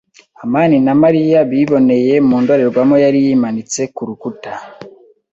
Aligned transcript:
amani 0.43 0.77
na 0.85 0.93
Mariya 1.01 1.39
biboneye 1.51 2.13
mu 2.27 2.37
ndorerwamo 2.43 2.95
yari 3.03 3.19
yimanitse 3.25 3.81
ku 3.95 4.01
rukuta. 4.07 4.53